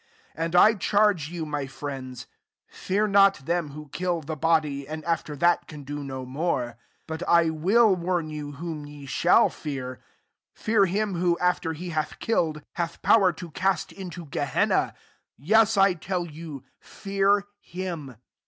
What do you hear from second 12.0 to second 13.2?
killed^ hath